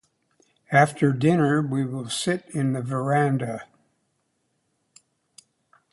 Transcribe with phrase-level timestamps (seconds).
[0.71, 3.67] After dinner we will sit in the verandah.